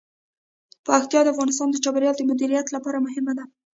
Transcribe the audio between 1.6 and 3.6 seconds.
د چاپیریال د مدیریت لپاره مهم دي.